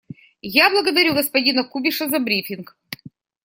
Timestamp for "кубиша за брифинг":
1.63-2.75